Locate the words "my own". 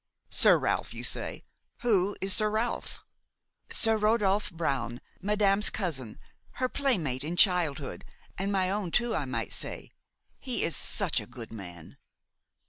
8.51-8.89